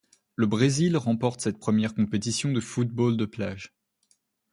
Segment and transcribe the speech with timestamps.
[0.35, 3.71] Le Brésil remporte cette première compétition de football de plage.